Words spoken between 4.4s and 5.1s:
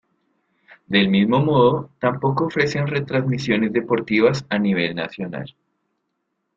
a nivel